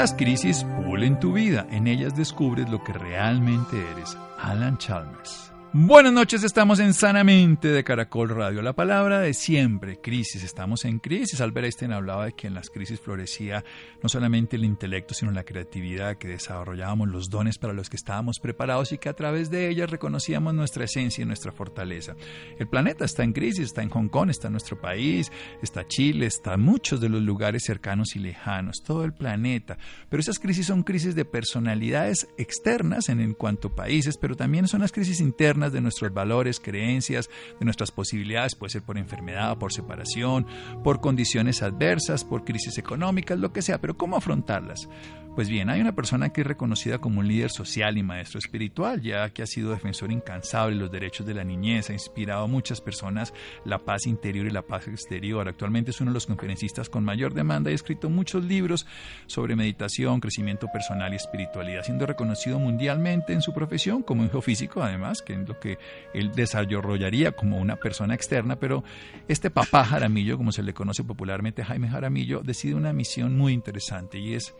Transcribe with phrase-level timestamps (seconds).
[0.00, 1.66] Las crisis pulen tu vida.
[1.70, 4.16] En ellas descubres lo que realmente eres.
[4.38, 5.49] Alan Chalmers.
[5.72, 8.60] Buenas noches, estamos en Sanamente de Caracol Radio.
[8.60, 10.42] La palabra de siempre, crisis.
[10.42, 11.40] Estamos en crisis.
[11.40, 13.64] Albert Einstein hablaba de que en las crisis florecía
[14.02, 18.40] no solamente el intelecto, sino la creatividad, que desarrollábamos los dones para los que estábamos
[18.40, 22.16] preparados y que a través de ellas reconocíamos nuestra esencia y nuestra fortaleza.
[22.58, 25.30] El planeta está en crisis, está en Hong Kong, está en nuestro país,
[25.62, 29.78] está Chile, está muchos de los lugares cercanos y lejanos, todo el planeta.
[30.08, 34.66] Pero esas crisis son crisis de personalidades externas en, en cuanto a países, pero también
[34.66, 39.58] son las crisis internas de nuestros valores, creencias, de nuestras posibilidades, puede ser por enfermedad,
[39.58, 40.46] por separación,
[40.82, 44.88] por condiciones adversas, por crisis económicas, lo que sea, pero ¿cómo afrontarlas?
[45.36, 49.00] Pues bien, hay una persona que es reconocida como un líder social y maestro espiritual,
[49.00, 52.46] ya que ha sido defensor incansable de los derechos de la niñez, ha inspirado a
[52.48, 53.32] muchas personas
[53.64, 55.48] la paz interior y la paz exterior.
[55.48, 58.86] Actualmente es uno de los conferencistas con mayor demanda y ha escrito muchos libros
[59.26, 64.82] sobre meditación, crecimiento personal y espiritualidad, siendo reconocido mundialmente en su profesión como un geofísico,
[64.82, 65.78] además, que es lo que
[66.12, 68.82] él desarrollaría como una persona externa, pero
[69.28, 74.18] este papá Jaramillo, como se le conoce popularmente Jaime Jaramillo, decide una misión muy interesante
[74.18, 74.54] y es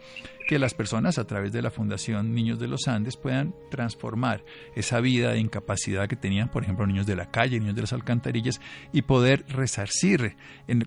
[0.51, 4.99] que las personas a través de la Fundación Niños de los Andes puedan transformar esa
[4.99, 8.61] vida de incapacidad que tenían, por ejemplo, niños de la calle, niños de las alcantarillas,
[8.93, 10.35] y poder resarcir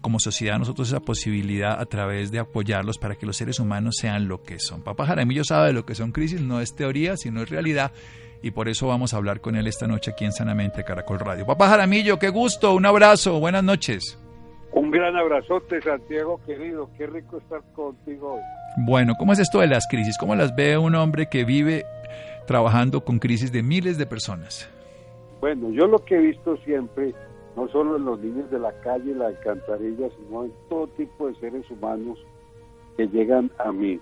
[0.01, 4.27] como sociedad nosotros esa posibilidad a través de apoyarlos para que los seres humanos sean
[4.27, 4.81] lo que son.
[4.81, 7.93] Papá Jaramillo sabe lo que son crisis, no es teoría, sino es realidad.
[8.41, 11.45] Y por eso vamos a hablar con él esta noche aquí en Sanamente Caracol Radio.
[11.45, 14.19] Papá Jaramillo, qué gusto, un abrazo, buenas noches.
[14.75, 16.89] Un gran abrazote, Santiago querido.
[16.97, 18.41] Qué rico estar contigo hoy.
[18.85, 20.17] Bueno, ¿cómo es esto de las crisis?
[20.17, 21.85] ¿Cómo las ve un hombre que vive
[22.47, 24.67] trabajando con crisis de miles de personas?
[25.41, 27.13] Bueno, yo lo que he visto siempre,
[27.55, 31.35] no solo en los niños de la calle, la alcantarilla, sino en todo tipo de
[31.35, 32.17] seres humanos
[32.97, 33.99] que llegan a mí.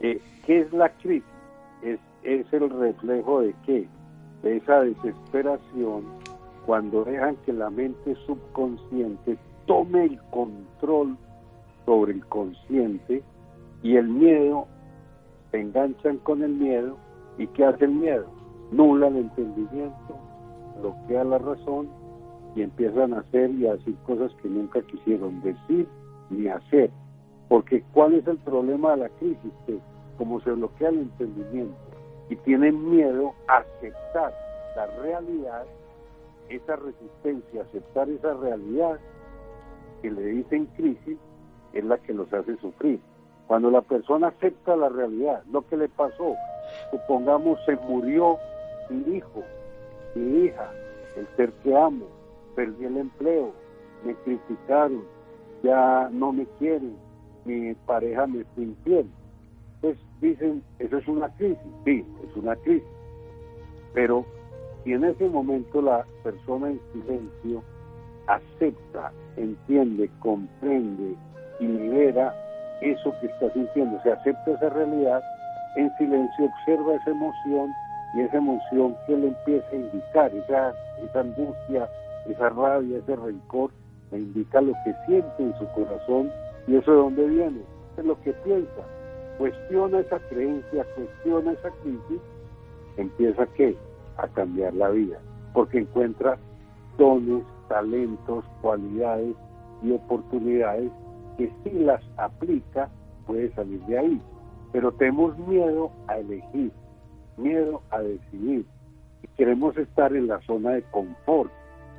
[0.00, 1.28] ¿Qué, qué es la crisis?
[1.82, 3.86] Es, es el reflejo de qué?
[4.42, 6.04] De esa desesperación
[6.64, 9.36] cuando dejan que la mente subconsciente
[9.66, 11.16] tome el control
[11.84, 13.22] sobre el consciente
[13.82, 14.66] y el miedo,
[15.50, 16.96] se enganchan con el miedo
[17.38, 18.26] y ¿qué hace el miedo?
[18.72, 20.16] Nula el entendimiento,
[20.80, 21.88] bloquea la razón
[22.54, 25.86] y empiezan a hacer y a decir cosas que nunca quisieron decir
[26.30, 26.90] ni hacer.
[27.48, 29.52] Porque ¿cuál es el problema de la crisis?
[29.66, 29.78] Que
[30.18, 31.76] como se bloquea el entendimiento
[32.28, 34.32] y tienen miedo a aceptar
[34.74, 35.64] la realidad,
[36.48, 38.98] esa resistencia aceptar esa realidad
[40.02, 41.18] que le dicen crisis
[41.72, 43.00] es la que los hace sufrir.
[43.46, 46.34] Cuando la persona acepta la realidad, lo que le pasó,
[46.90, 48.38] supongamos se murió
[48.90, 49.42] mi hijo,
[50.14, 50.70] mi hija,
[51.16, 52.06] el ser que amo,
[52.54, 53.52] perdí el empleo,
[54.04, 55.04] me criticaron,
[55.62, 56.96] ya no me quieren,
[57.44, 59.06] mi pareja me fue infiel.
[59.80, 62.88] Pues dicen, eso es una crisis, sí, es una crisis.
[63.94, 64.24] Pero
[64.82, 67.62] si en ese momento la persona en silencio
[68.26, 71.14] acepta, entiende, comprende
[71.60, 72.34] y libera
[72.80, 75.22] eso que está sintiendo, se acepta esa realidad,
[75.76, 77.70] en silencio observa esa emoción
[78.14, 81.88] y esa emoción que le empieza a indicar, esa, esa angustia,
[82.28, 83.70] esa rabia, ese rencor,
[84.10, 86.30] le indica lo que siente en su corazón
[86.66, 87.60] y eso de dónde viene,
[87.96, 88.82] es lo que piensa,
[89.38, 92.20] cuestiona esa creencia, cuestiona esa crisis,
[92.96, 93.76] empieza ¿qué?
[94.18, 95.18] a cambiar la vida,
[95.52, 96.36] porque encuentra
[96.98, 99.34] dones, talentos, cualidades
[99.82, 100.90] y oportunidades
[101.36, 102.88] que si las aplica
[103.26, 104.22] puede salir de ahí.
[104.72, 106.72] Pero tenemos miedo a elegir,
[107.36, 108.64] miedo a decidir.
[109.22, 111.50] Y queremos estar en la zona de confort.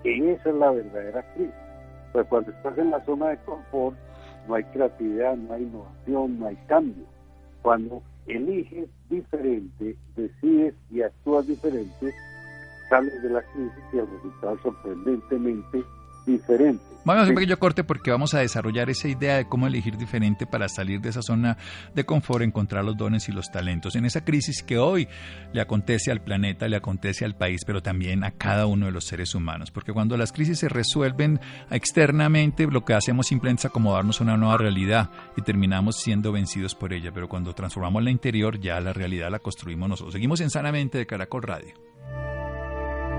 [0.04, 1.54] Y esa es la verdadera crisis.
[2.14, 3.98] Pues cuando estás en la zona de confort,
[4.48, 7.06] no hay creatividad, no hay innovación, no hay cambio.
[7.62, 12.14] Cuando eliges diferente, decides y actúas diferente,
[12.89, 15.84] sales de la crisis y el resultado sorprendentemente
[16.25, 16.84] diferente.
[17.07, 20.45] Bueno, siempre que yo corte porque vamos a desarrollar esa idea de cómo elegir diferente
[20.45, 21.57] para salir de esa zona
[21.95, 25.07] de confort, encontrar los dones y los talentos en esa crisis que hoy
[25.54, 29.06] le acontece al planeta, le acontece al país, pero también a cada uno de los
[29.06, 29.72] seres humanos.
[29.72, 31.40] Porque cuando las crisis se resuelven
[31.72, 36.75] externamente, lo que hacemos simplemente es acomodarnos a una nueva realidad y terminamos siendo vencidos
[36.75, 37.12] por ella.
[37.13, 40.12] Pero cuando transformamos la interior, ya la realidad la construimos nosotros.
[40.12, 41.87] Seguimos en Sanamente de Caracol Radio.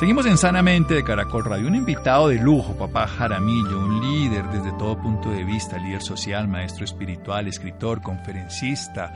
[0.00, 1.68] Seguimos en Sanamente de Caracol Radio.
[1.68, 6.48] Un invitado de lujo, papá Jaramillo, un líder desde todo punto de vista, líder social,
[6.48, 9.12] maestro espiritual, escritor, conferencista,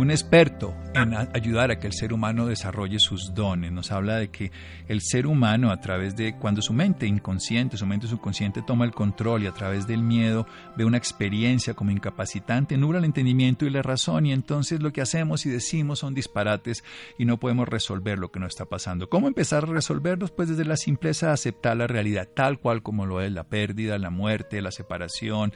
[0.00, 3.70] un experto en ayudar a que el ser humano desarrolle sus dones.
[3.70, 4.50] Nos habla de que
[4.88, 8.92] el ser humano a través de cuando su mente inconsciente, su mente subconsciente toma el
[8.92, 13.70] control y a través del miedo ve una experiencia como incapacitante, nubla el entendimiento y
[13.70, 16.82] la razón y entonces lo que hacemos y decimos son disparates
[17.18, 19.10] y no podemos resolver lo que nos está pasando.
[19.10, 20.30] ¿Cómo empezar a resolverlos?
[20.30, 23.98] Pues desde la simpleza de aceptar la realidad tal cual como lo es la pérdida,
[23.98, 25.52] la muerte, la separación,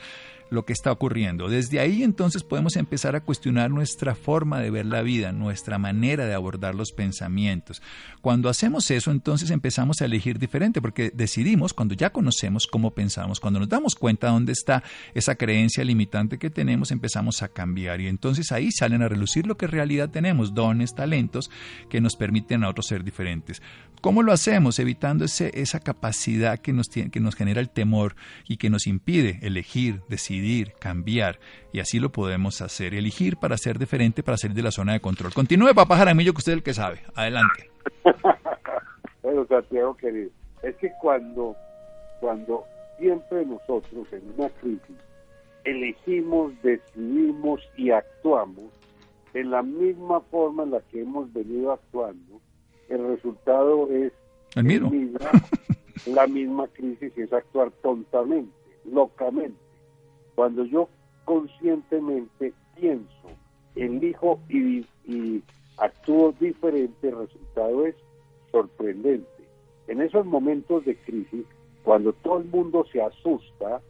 [0.50, 1.48] lo que está ocurriendo.
[1.48, 6.26] Desde ahí entonces podemos empezar a cuestionar nuestra forma de ver la vida, nuestra manera
[6.26, 7.82] de abordar los pensamientos.
[8.20, 13.40] Cuando hacemos eso, entonces empezamos a elegir diferente, porque decidimos, cuando ya conocemos cómo pensamos,
[13.40, 14.82] cuando nos damos cuenta dónde está
[15.14, 18.00] esa creencia limitante que tenemos, empezamos a cambiar.
[18.00, 21.50] Y entonces ahí salen a relucir lo que en realidad tenemos, dones, talentos
[21.88, 23.62] que nos permiten a otros ser diferentes.
[24.00, 24.78] ¿Cómo lo hacemos?
[24.78, 29.38] Evitando ese, esa capacidad que nos, que nos genera el temor y que nos impide
[29.40, 30.33] elegir, decidir,
[30.78, 31.38] cambiar.
[31.72, 32.94] Y así lo podemos hacer.
[32.94, 35.32] Elegir para ser diferente, para salir de la zona de control.
[35.32, 37.00] Continúe, papá Jaramillo, que usted es el que sabe.
[37.14, 37.70] Adelante.
[39.22, 40.30] bueno, Santiago querido,
[40.62, 41.56] es que cuando,
[42.20, 42.64] cuando
[42.98, 44.96] siempre nosotros en una crisis
[45.64, 48.70] elegimos, decidimos y actuamos
[49.34, 52.40] en la misma forma en la que hemos venido actuando,
[52.88, 54.12] el resultado es
[56.06, 58.52] la misma crisis y es actuar tontamente,
[58.84, 59.63] locamente.
[60.34, 60.88] Cuando yo
[61.24, 63.28] conscientemente pienso,
[63.76, 64.84] elijo y,
[65.78, 67.96] actúo diferente, el resultado es
[68.50, 69.28] sorprendente.
[69.88, 71.44] En esos momentos de crisis,
[71.82, 73.80] cuando todo el mundo se asusta,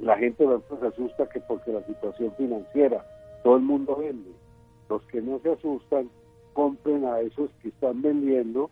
[0.00, 3.04] la gente se asusta que porque la situación financiera,
[3.42, 4.30] todo el mundo vende.
[4.88, 6.08] Los que no se asustan
[6.52, 8.70] compren a esos que están vendiendo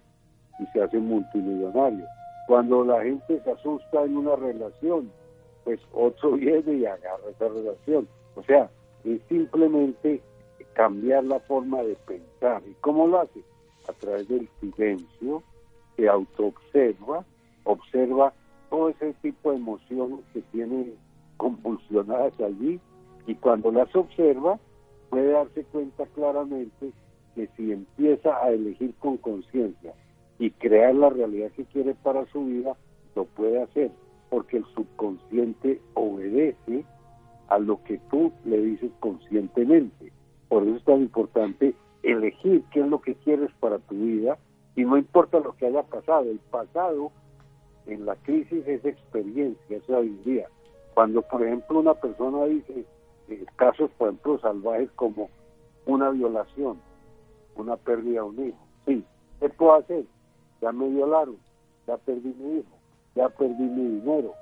[0.58, 2.08] y se hacen multimillonarios.
[2.46, 5.10] Cuando la gente se asusta en una relación,
[5.64, 8.08] pues otro viene y agarra esa relación.
[8.34, 8.70] O sea,
[9.04, 10.20] es simplemente
[10.74, 12.62] cambiar la forma de pensar.
[12.66, 13.42] ¿Y cómo lo hace?
[13.88, 15.42] A través del silencio,
[15.96, 17.24] se autoobserva,
[17.64, 18.32] observa
[18.70, 20.94] todo ese tipo de emociones que tiene
[21.36, 22.80] convulsionadas allí
[23.26, 24.58] y cuando las observa
[25.10, 26.92] puede darse cuenta claramente
[27.34, 29.92] que si empieza a elegir con conciencia
[30.38, 32.76] y crear la realidad que quiere para su vida,
[33.14, 33.90] lo puede hacer,
[34.32, 36.86] porque el subconsciente obedece
[37.48, 40.10] a lo que tú le dices conscientemente.
[40.48, 44.38] Por eso es tan importante elegir qué es lo que quieres para tu vida
[44.74, 46.22] y no importa lo que haya pasado.
[46.22, 47.12] El pasado
[47.84, 50.48] en la crisis es experiencia, es sabiduría.
[50.94, 52.86] Cuando, por ejemplo, una persona dice
[53.28, 55.28] eh, casos, por ejemplo, salvajes como
[55.84, 56.78] una violación,
[57.54, 58.66] una pérdida de un hijo.
[58.86, 59.04] Sí,
[59.40, 60.06] ¿qué puedo hacer?
[60.62, 61.36] Ya me violaron,
[61.86, 62.81] ya perdí mi hijo,
[63.14, 64.34] ya perdí mi dinero,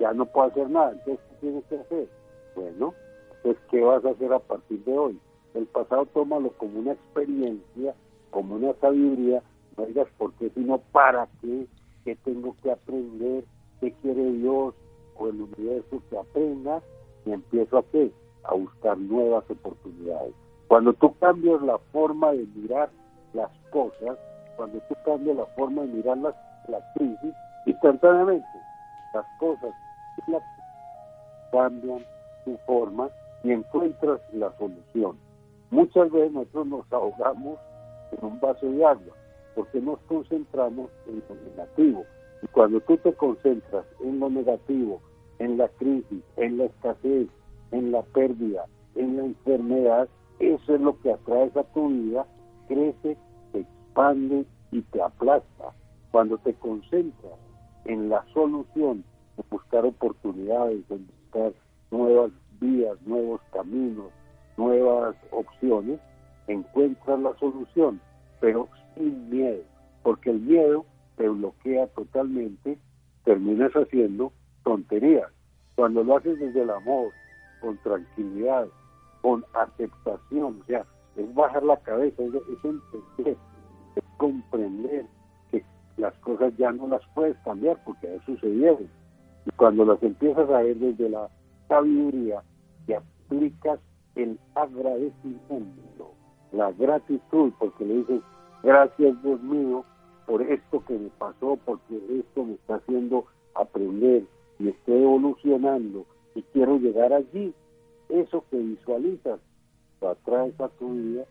[0.00, 0.92] ya no puedo hacer nada.
[0.92, 2.08] Entonces, ¿qué tienes que hacer?
[2.54, 2.94] Bueno,
[3.42, 5.20] pues, ¿qué vas a hacer a partir de hoy?
[5.54, 7.94] El pasado tómalo como una experiencia,
[8.30, 9.42] como una sabiduría,
[9.76, 11.66] no digas por qué, sino para qué,
[12.04, 13.44] qué tengo que aprender,
[13.80, 14.74] qué quiere Dios
[15.18, 16.82] o el universo que aprenda
[17.26, 18.10] y empiezo a qué?
[18.44, 20.34] A buscar nuevas oportunidades.
[20.68, 22.90] Cuando tú cambias la forma de mirar
[23.34, 24.18] las cosas,
[24.56, 26.34] cuando tú cambias la forma de mirar las,
[26.68, 27.34] la crisis,
[27.66, 28.46] instantáneamente
[29.14, 29.72] las cosas
[31.50, 32.04] cambian
[32.44, 33.08] su forma
[33.44, 35.16] y encuentras la solución.
[35.70, 37.58] Muchas veces nosotros nos ahogamos
[38.12, 39.14] en un vaso de agua
[39.54, 42.04] porque nos concentramos en lo negativo.
[42.42, 45.00] Y cuando tú te concentras en lo negativo,
[45.38, 47.28] en la crisis, en la escasez,
[47.70, 48.64] en la pérdida,
[48.94, 52.26] en la enfermedad, eso es lo que atraes a tu vida,
[52.66, 53.16] crece,
[53.52, 55.72] te expande y te aplasta.
[56.10, 57.32] Cuando te concentras
[57.84, 59.04] en la solución,
[59.36, 61.52] en buscar oportunidades, en buscar
[61.90, 64.10] nuevas vías, nuevos caminos,
[64.56, 66.00] nuevas opciones,
[66.46, 68.00] encuentras la solución,
[68.40, 69.62] pero sin miedo,
[70.02, 70.84] porque el miedo
[71.16, 72.78] te bloquea totalmente,
[73.24, 74.32] terminas haciendo
[74.64, 75.30] tonterías.
[75.74, 77.12] Cuando lo haces desde el amor,
[77.60, 78.68] con tranquilidad,
[79.22, 80.84] con aceptación, o sea,
[81.16, 83.36] es bajar la cabeza, es, es entender,
[83.96, 85.06] es comprender
[85.96, 88.88] las cosas ya no las puedes cambiar porque ya sucedieron.
[89.46, 91.28] Y cuando las empiezas a ver desde la
[91.68, 92.42] sabiduría,
[92.86, 93.80] te aplicas
[94.14, 96.12] el agradecimiento,
[96.52, 98.22] la gratitud, porque le dices,
[98.62, 99.84] gracias Dios mío
[100.26, 104.24] por esto que me pasó, porque esto me está haciendo aprender
[104.58, 107.54] y estoy evolucionando y quiero llegar allí.
[108.08, 109.40] Eso que visualizas
[110.00, 111.24] lo atraes a tu vida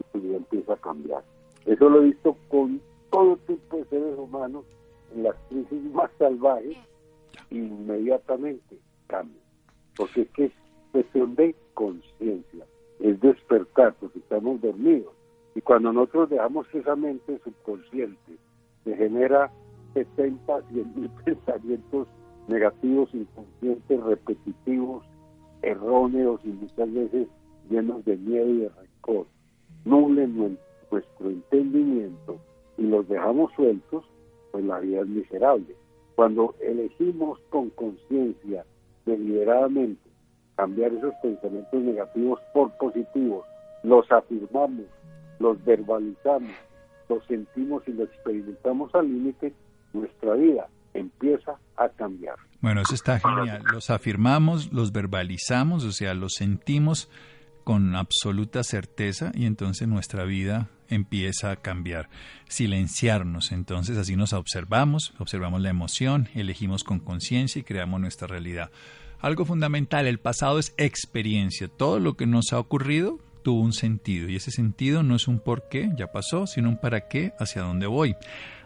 [0.00, 1.22] y tu vida empieza a cambiar.
[1.66, 2.80] Eso lo he visto con
[3.16, 4.66] todo tipo de seres humanos
[5.14, 6.76] en las crisis más salvajes,
[7.50, 9.40] inmediatamente cambia.
[9.96, 10.52] Porque es que es
[10.92, 12.66] cuestión de conciencia,
[13.00, 15.14] es despertar, porque estamos dormidos.
[15.54, 18.36] Y cuando nosotros dejamos esa mente subconsciente,
[18.84, 19.50] se genera
[19.94, 22.08] 70, 100 mil pensamientos
[22.48, 25.06] negativos, inconscientes, repetitivos,
[25.62, 27.28] erróneos y muchas veces
[27.70, 29.26] llenos de miedo y de rencor.
[29.86, 30.58] Nublen
[30.90, 32.38] nuestro entendimiento
[32.78, 34.04] y los dejamos sueltos,
[34.52, 35.76] pues la vida es miserable.
[36.14, 38.64] Cuando elegimos con conciencia,
[39.04, 40.10] deliberadamente,
[40.56, 43.44] cambiar esos pensamientos negativos por positivos,
[43.82, 44.86] los afirmamos,
[45.38, 46.54] los verbalizamos,
[47.08, 49.52] los sentimos y los experimentamos al límite,
[49.92, 52.36] nuestra vida empieza a cambiar.
[52.60, 53.62] Bueno, eso está genial.
[53.72, 57.10] Los afirmamos, los verbalizamos, o sea, los sentimos
[57.64, 62.08] con absoluta certeza y entonces nuestra vida empieza a cambiar.
[62.48, 68.70] Silenciarnos, entonces así nos observamos, observamos la emoción, elegimos con conciencia y creamos nuestra realidad.
[69.20, 71.68] Algo fundamental, el pasado es experiencia.
[71.68, 75.38] Todo lo que nos ha ocurrido tuvo un sentido y ese sentido no es un
[75.38, 78.16] por qué, ya pasó, sino un para qué, hacia dónde voy.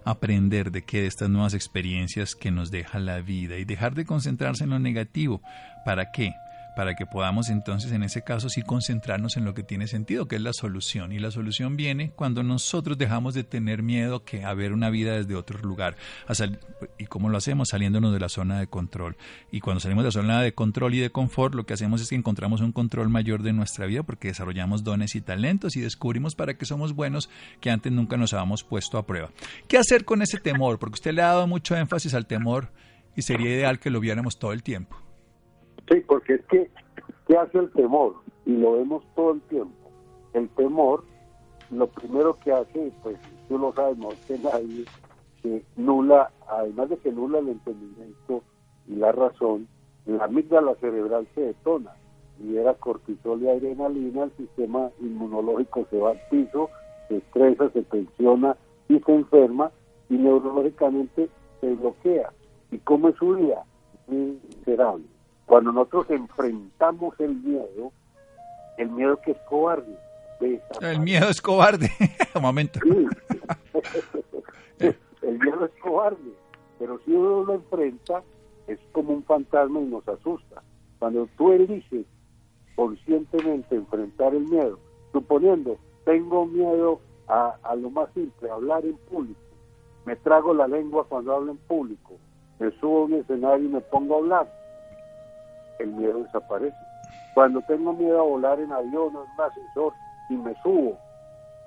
[0.04, 4.06] Aprender de qué de estas nuevas experiencias que nos deja la vida y dejar de
[4.06, 5.42] concentrarse en lo negativo.
[5.84, 6.32] ¿Para qué?
[6.80, 10.36] Para que podamos entonces en ese caso sí concentrarnos en lo que tiene sentido, que
[10.36, 11.12] es la solución.
[11.12, 15.12] Y la solución viene cuando nosotros dejamos de tener miedo que a ver una vida
[15.12, 15.96] desde otro lugar.
[16.96, 17.68] ¿Y cómo lo hacemos?
[17.68, 19.18] Saliéndonos de la zona de control.
[19.52, 22.08] Y cuando salimos de la zona de control y de confort, lo que hacemos es
[22.08, 26.34] que encontramos un control mayor de nuestra vida porque desarrollamos dones y talentos y descubrimos
[26.34, 27.28] para qué somos buenos
[27.60, 29.28] que antes nunca nos habíamos puesto a prueba.
[29.68, 30.78] ¿Qué hacer con ese temor?
[30.78, 32.72] Porque usted le ha dado mucho énfasis al temor
[33.14, 35.09] y sería ideal que lo viéramos todo el tiempo.
[35.90, 36.70] Sí, porque es que,
[37.26, 38.14] ¿qué hace el temor?
[38.46, 39.90] Y lo vemos todo el tiempo.
[40.34, 41.02] El temor,
[41.70, 43.16] lo primero que hace, pues
[43.48, 44.84] tú lo sabes no que nadie,
[45.42, 48.42] que nula, además de que nula el entendimiento
[48.86, 49.66] y la razón,
[50.06, 51.92] la amígdala cerebral se detona,
[52.40, 56.70] libera cortisol y adrenalina, el sistema inmunológico se va al piso,
[57.08, 58.56] se estresa, se tensiona
[58.88, 59.72] y se enferma,
[60.08, 61.28] y neurológicamente
[61.60, 62.32] se bloquea.
[62.70, 63.64] ¿Y cómo es su vida?
[64.06, 65.04] Miserable.
[65.50, 67.90] Cuando nosotros enfrentamos el miedo,
[68.78, 69.98] el miedo que es cobarde.
[70.80, 71.90] El miedo es cobarde.
[72.36, 72.78] Un momento.
[74.78, 76.30] el miedo es cobarde,
[76.78, 78.22] pero si uno lo enfrenta,
[78.68, 80.62] es como un fantasma y nos asusta.
[81.00, 82.06] Cuando tú eliges
[82.76, 84.78] conscientemente enfrentar el miedo,
[85.10, 89.40] suponiendo, tengo miedo a, a lo más simple, hablar en público,
[90.06, 92.18] me trago la lengua cuando hablo en público,
[92.60, 94.59] me subo a un escenario y me pongo a hablar,
[95.80, 96.76] el miedo desaparece.
[97.34, 99.92] Cuando tengo miedo a volar en avión o en ascensor
[100.28, 100.98] y me subo,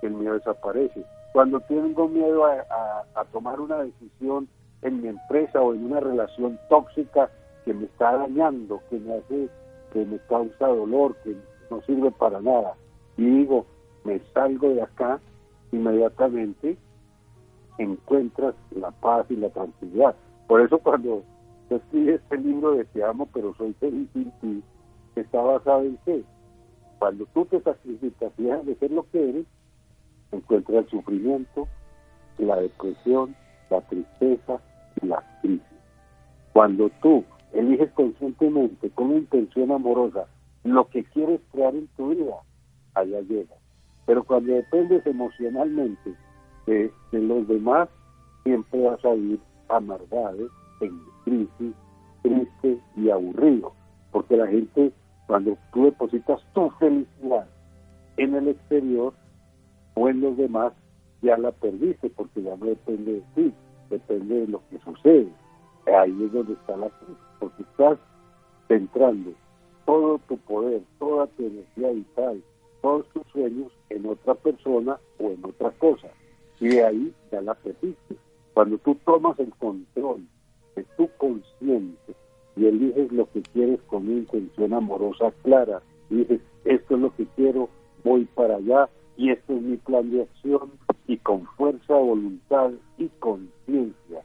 [0.02, 1.06] el miedo desaparece.
[1.32, 4.48] Cuando tengo miedo a, tomar una decisión
[4.82, 7.30] en mi empresa o en una relación tóxica
[7.66, 9.50] que me está dañando, que me hace,
[9.92, 11.36] que me causa dolor, que
[11.72, 12.76] no sirve para nada,
[13.18, 13.66] y digo,
[14.04, 15.20] me salgo de acá,
[15.72, 16.78] inmediatamente
[17.78, 20.16] encuentras la paz y la tranquilidad.
[20.48, 21.24] Por eso cuando
[21.74, 24.64] yo escribí este libro de Te amo, pero soy feliz sin ti,
[25.16, 26.24] está basado en qué?
[27.00, 29.46] Cuando tú te sacrificas y dejas de ser lo que eres,
[30.32, 31.68] encuentras el sufrimiento,
[32.38, 33.36] la depresión,
[33.70, 34.62] la tristeza
[35.02, 35.62] y la crisis.
[36.54, 40.28] Cuando tú eliges conscientemente con intención amorosa
[40.64, 42.36] lo que quieres crear en tu vida,
[42.94, 43.56] allá llega.
[44.06, 46.14] Pero cuando dependes emocionalmente
[46.68, 47.90] de, de los demás,
[48.44, 49.40] siempre vas a vivir
[49.70, 50.50] amargado,
[50.84, 51.76] en crisis,
[52.22, 53.74] triste y aburrido,
[54.12, 54.92] porque la gente,
[55.28, 57.48] cuando tú depositas tu felicidad
[58.18, 59.14] en el exterior
[59.96, 60.74] o en los demás,
[61.22, 63.54] ya la perdiste, porque ya no depende de ti,
[63.90, 65.30] depende de lo que sucede.
[65.86, 67.98] Ahí es donde está la crisis, porque estás
[68.68, 69.32] centrando
[69.86, 72.44] todo tu poder, toda tu energía vital,
[72.82, 76.08] todos tus sueños en otra persona o en otra cosa.
[76.60, 78.16] Y de ahí ya la perdiste.
[78.54, 80.26] Cuando tú tomas el control
[80.76, 82.16] de tu consciente
[82.56, 87.16] y eliges lo que quieres con una intención amorosa clara, y dices, esto es lo
[87.16, 87.70] que quiero,
[88.04, 90.72] voy para allá, y este es mi plan de acción,
[91.08, 94.24] y con fuerza, voluntad y conciencia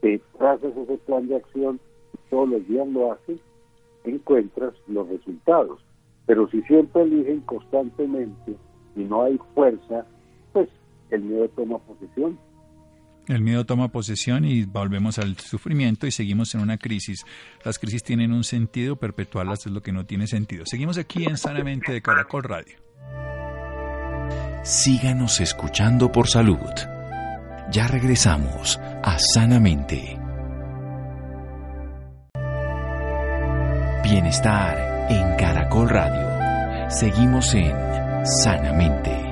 [0.00, 1.80] te trazas ese plan de acción,
[2.30, 3.40] todos los días lo haces,
[4.04, 5.80] encuentras los resultados.
[6.26, 8.54] Pero si siempre eligen constantemente
[8.96, 10.06] y no hay fuerza,
[10.52, 10.68] pues
[11.10, 12.38] el miedo toma posesión.
[13.28, 17.24] El miedo toma posesión y volvemos al sufrimiento y seguimos en una crisis.
[17.62, 20.64] Las crisis tienen un sentido, perpetuarlas es lo que no tiene sentido.
[20.64, 22.76] Seguimos aquí en Sanamente de Caracol Radio.
[24.64, 26.58] Síganos escuchando por salud.
[27.70, 30.18] Ya regresamos a Sanamente.
[34.02, 36.90] Bienestar en Caracol Radio.
[36.90, 37.74] Seguimos en
[38.24, 39.27] Sanamente.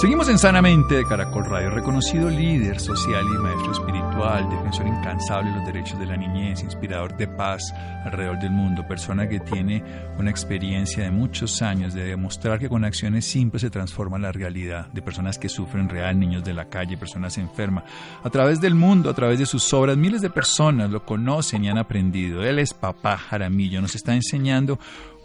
[0.00, 5.56] Seguimos en Sanamente de Caracol Radio, reconocido líder social y maestro espiritual, defensor incansable de
[5.56, 7.74] los derechos de la niñez, inspirador de paz
[8.04, 9.82] alrededor del mundo, persona que tiene
[10.16, 14.86] una experiencia de muchos años de demostrar que con acciones simples se transforma la realidad
[14.92, 17.82] de personas que sufren real, niños de la calle, personas enfermas.
[18.22, 21.70] A través del mundo, a través de sus obras, miles de personas lo conocen y
[21.70, 22.44] han aprendido.
[22.44, 24.78] Él es papá Jaramillo, nos está enseñando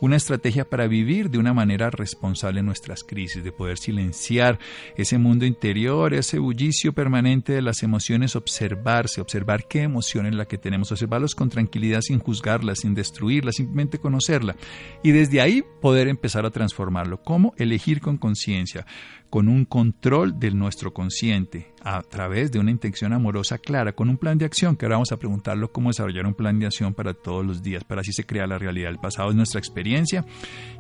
[0.04, 4.60] una estrategia para vivir de una manera responsable nuestras crisis, de poder silenciar
[4.98, 10.46] ese mundo interior, ese bullicio permanente de las emociones, observarse, observar qué emoción es la
[10.46, 14.58] que tenemos, observarlos con tranquilidad sin juzgarla, sin destruirla, simplemente conocerla
[15.04, 17.22] y desde ahí poder empezar a transformarlo.
[17.24, 17.54] ¿Cómo?
[17.56, 18.86] Elegir con conciencia
[19.34, 24.20] con un control de nuestro consciente a través de una intención amorosa clara, con un
[24.20, 27.16] plan de acción, que ahora vamos a preguntarlo cómo desarrollar un plan de acción para
[27.16, 28.92] todos los días, para así se crea la realidad.
[28.92, 30.24] El pasado es nuestra experiencia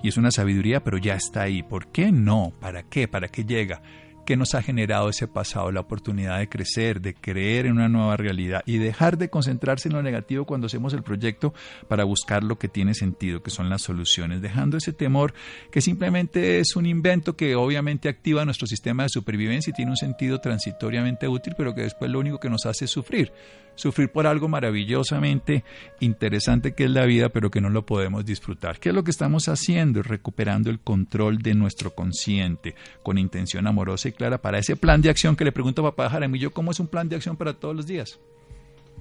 [0.03, 1.63] y es una sabiduría, pero ya está ahí.
[1.63, 2.53] ¿Por qué no?
[2.59, 3.07] ¿Para qué?
[3.07, 3.81] ¿Para qué llega?
[4.25, 8.17] Que nos ha generado ese pasado, la oportunidad de crecer, de creer en una nueva
[8.17, 11.53] realidad y dejar de concentrarse en lo negativo cuando hacemos el proyecto
[11.87, 15.33] para buscar lo que tiene sentido, que son las soluciones, dejando ese temor
[15.71, 19.97] que simplemente es un invento que obviamente activa nuestro sistema de supervivencia y tiene un
[19.97, 23.31] sentido transitoriamente útil, pero que después lo único que nos hace es sufrir
[23.75, 25.63] sufrir por algo maravillosamente
[25.99, 28.79] interesante que es la vida, pero que no lo podemos disfrutar.
[28.79, 30.03] ¿Qué es lo que estamos haciendo?
[30.03, 35.09] Recuperando el control de nuestro consciente con intención amorosa y clara para ese plan de
[35.09, 37.75] acción que le pregunto a papá Jaramillo, ¿cómo es un plan de acción para todos
[37.75, 38.19] los días?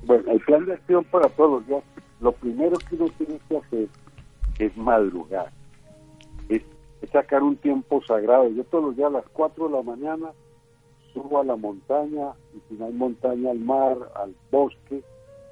[0.05, 1.83] Bueno, el plan de acción para todos los días,
[2.21, 3.89] lo primero que uno tiene que hacer
[4.59, 5.51] es madrugar,
[6.49, 6.63] es,
[7.13, 8.49] sacar un tiempo sagrado.
[8.51, 10.31] Yo todos los días a las 4 de la mañana
[11.13, 15.03] subo a la montaña y si no hay montaña al mar, al bosque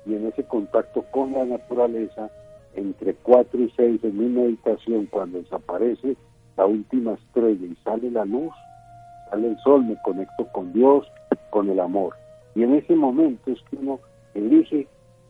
[0.06, 2.30] y en ese contacto con la naturaleza,
[2.74, 6.16] entre 4 y 6 en mi meditación, cuando desaparece
[6.56, 8.52] la última estrella y sale la luz,
[9.28, 11.06] sale el sol, me conecto con Dios,
[11.50, 12.14] con el amor.
[12.54, 14.00] Y en ese momento es que uno
[14.34, 14.86] elige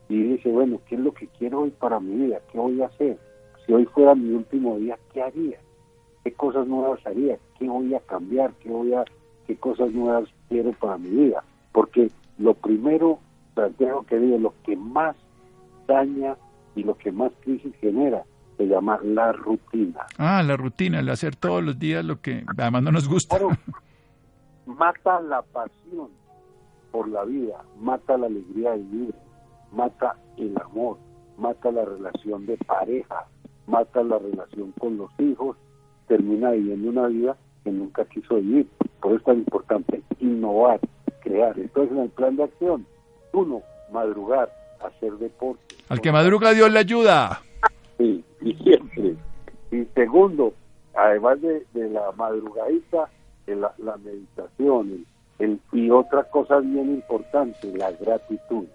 [0.09, 2.41] y dice, bueno, ¿qué es lo que quiero hoy para mi vida?
[2.51, 3.19] ¿Qué voy a hacer?
[3.65, 5.59] Si hoy fuera mi último día, ¿qué haría?
[6.25, 7.39] ¿Qué cosas nuevas haría?
[7.59, 8.53] ¿Qué voy a cambiar?
[8.55, 9.05] ¿Qué voy a
[9.51, 11.43] qué cosas nuevas quiero para mi vida.
[11.73, 12.09] Porque
[12.39, 13.19] lo primero,
[13.57, 15.17] Santiago querido, lo que más
[15.89, 16.37] daña
[16.77, 18.23] y lo que más crisis genera
[18.57, 20.07] se llama la rutina.
[20.19, 23.39] Ah, la rutina, el hacer todos los días lo que además no nos gusta.
[24.67, 26.11] mata la pasión
[26.93, 29.15] por la vida, mata la alegría de vivir,
[29.73, 30.99] mata el amor,
[31.39, 33.27] mata la relación de pareja,
[33.67, 35.57] mata la relación con los hijos,
[36.07, 38.67] termina viviendo una vida que nunca quiso vivir.
[39.01, 40.81] Por eso es tan importante innovar,
[41.21, 41.59] crear.
[41.59, 42.87] Entonces, en el plan de acción,
[43.33, 45.77] uno, madrugar, hacer deporte.
[45.89, 47.43] Al que madruga, Dios le ayuda.
[47.99, 49.17] Sí, y siempre.
[49.71, 50.55] Y segundo,
[50.95, 53.09] además de, la madrugadita,
[53.47, 55.05] la, la meditación,
[55.39, 58.67] el, y otra cosa bien importante, la gratitud.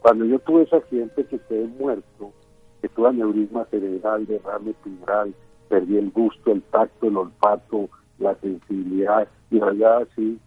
[0.00, 2.32] Cuando yo tuve ese accidente que quedé muerto,
[2.80, 5.34] que tuve aneurisma cerebral, derrame tumoral,
[5.68, 10.38] perdí el gusto, el tacto, el olfato, la sensibilidad y allá así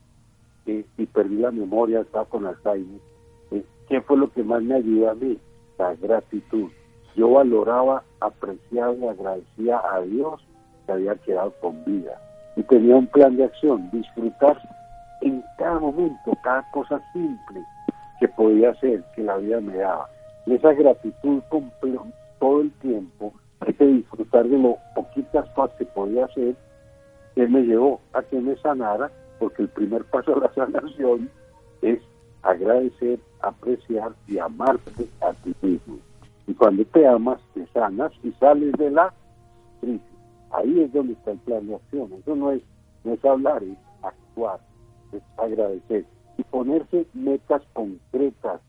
[0.97, 3.01] y perdí la memoria, estaba con Alzheimer.
[3.51, 5.39] Eh, ¿Qué fue lo que más me ayudó a mí?
[5.77, 6.69] La gratitud.
[7.15, 10.41] Yo valoraba, apreciaba y agradecía a Dios
[10.85, 12.19] que había quedado con vida.
[12.55, 14.61] Y tenía un plan de acción, disfrutar
[15.21, 17.61] en cada momento, cada cosa simple
[18.19, 20.09] que podía hacer, que la vida me daba.
[20.45, 21.41] Y esa gratitud
[22.39, 23.33] todo el tiempo,
[23.65, 26.55] ese disfrutar de lo poquitas cosas que podía hacer,
[27.41, 31.29] él me llevó a que me sanara porque el primer paso a la sanación
[31.81, 31.99] es
[32.43, 35.99] agradecer, apreciar y amarte a ti mismo.
[36.47, 39.13] Y cuando te amas, te sanas y sales de la
[39.79, 40.01] crisis.
[40.51, 42.11] Ahí es donde está el plan de acción.
[42.13, 42.61] Eso no es,
[43.03, 44.59] no es hablar, es actuar,
[45.11, 46.05] es agradecer
[46.37, 48.61] y ponerse metas concretas,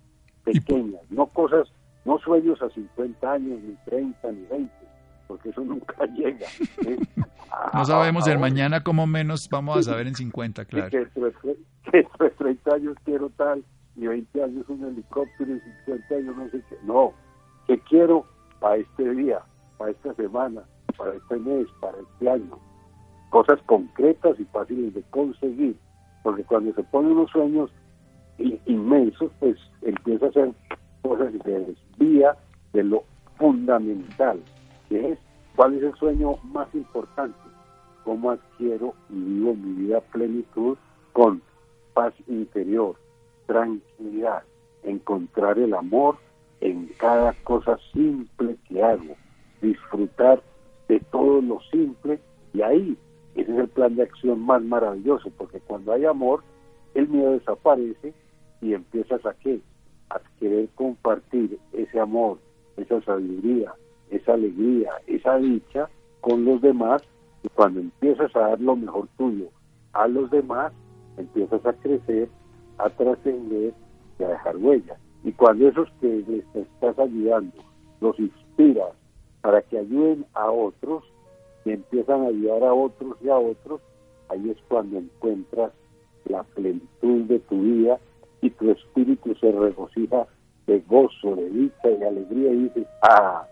[0.45, 1.69] pequeñas, no cosas,
[2.05, 4.73] no sueños a 50 años, ni 30, ni 20,
[5.31, 6.49] porque eso nunca llega.
[7.73, 10.91] no sabemos el mañana cómo menos vamos a saber en 50, claro.
[10.91, 11.07] Que,
[11.93, 13.63] que, 30 años quiero tal,
[13.95, 16.77] y 20 años un helicóptero, y 50 años no sé qué.
[16.83, 17.13] No,
[17.69, 18.27] que quiero
[18.59, 19.41] para este día,
[19.79, 20.63] para esta semana,
[20.99, 22.59] para este mes, para este año.
[23.29, 25.77] Cosas concretas y fáciles de conseguir,
[26.25, 27.71] porque cuando se ponen unos sueños
[28.67, 30.53] inmensos, pues empieza a hacer
[31.03, 32.37] cosas y se desvía
[32.73, 33.05] de lo
[33.39, 34.41] fundamental,
[35.57, 37.39] cuál es el sueño más importante,
[38.05, 40.77] cómo adquiero y vivo mi vida a plenitud
[41.13, 41.43] con
[41.95, 42.97] paz interior,
[43.47, 44.43] tranquilidad,
[44.83, 46.17] encontrar el amor
[46.61, 49.17] en cada cosa simple que hago,
[49.61, 50.43] disfrutar
[50.89, 52.21] de todo lo simple
[52.53, 52.99] y ahí
[53.35, 56.43] ese es el plan de acción más maravilloso, porque cuando hay amor,
[56.95, 58.13] el miedo desaparece
[58.61, 59.61] y empiezas a qué?
[60.11, 62.39] A querer compartir ese amor,
[62.77, 63.73] esa sabiduría,
[64.11, 65.89] esa alegría, esa dicha
[66.21, 67.03] con los demás
[67.43, 69.49] y cuando empiezas a dar lo mejor tuyo
[69.93, 70.73] a los demás,
[71.17, 72.29] empiezas a crecer,
[72.79, 73.73] a trascender
[74.19, 74.97] y a dejar huella.
[75.25, 77.57] Y cuando esos que les estás ayudando
[78.01, 78.93] los inspiras
[79.41, 81.05] para que ayuden a otros
[81.65, 83.81] y empiezan a ayudar a otros y a otros,
[84.29, 85.73] ahí es cuando encuentras
[86.27, 87.99] la plenitud de tu vida
[88.41, 90.27] y tu espíritu se regocija
[90.67, 93.45] de gozo, de dicha y alegría y dices, ah,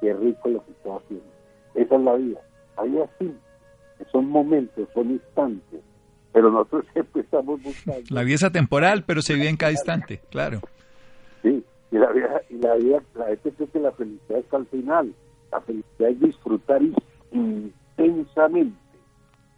[0.00, 1.26] qué rico lo que estoy haciendo.
[1.74, 2.40] Esa es la vida.
[2.76, 3.34] Ahí así,
[4.12, 5.80] son momentos, son instantes,
[6.32, 8.02] pero nosotros siempre estamos buscando.
[8.10, 10.60] La vida es atemporal, pero se vive en cada instante, claro.
[11.42, 14.66] Sí, y la vida, y la vida, la gente cree que la felicidad está al
[14.66, 15.14] final.
[15.50, 16.82] La felicidad es disfrutar
[17.32, 18.76] intensamente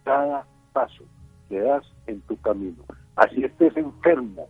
[0.03, 1.03] cada paso
[1.49, 2.83] que das en tu camino.
[3.15, 4.47] Así estés enfermo,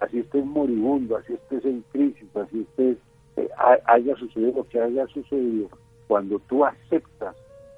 [0.00, 2.98] así estés moribundo, así estés en crisis, así estés,
[3.36, 3.48] eh,
[3.86, 5.68] haya sucedido lo que haya sucedido,
[6.08, 7.36] cuando tú aceptas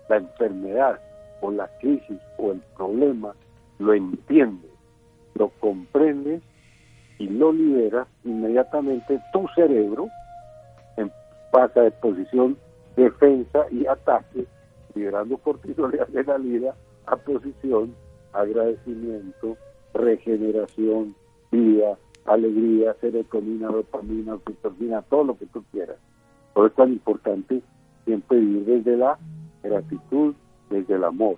[0.09, 1.01] la enfermedad
[1.41, 3.35] o la crisis o el problema,
[3.79, 4.71] lo entiendes,
[5.35, 6.43] lo comprendes
[7.19, 10.09] y lo liberas, inmediatamente tu cerebro
[11.57, 12.59] pasa de posición
[12.97, 14.47] defensa y ataque,
[14.95, 16.75] liberando cortisol y adrenalina
[17.07, 17.95] a posición
[18.33, 19.57] agradecimiento,
[19.95, 21.15] regeneración,
[21.51, 25.97] vida, alegría, serotonina, dopamina, oxitocina, todo lo que tú quieras.
[26.55, 27.63] Por eso es tan importante
[28.05, 29.19] siempre vivir desde la
[29.63, 30.35] gratitud,
[30.71, 31.37] desde el amor.